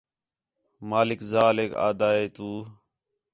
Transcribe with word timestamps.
مالک 0.89 1.19
ذالیک 1.31 1.71
آہدا 1.85 2.09
ہے 2.17 2.25
تُو 2.35 2.49